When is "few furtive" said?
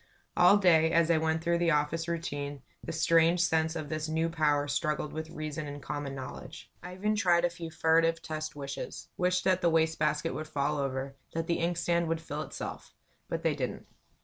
7.51-8.19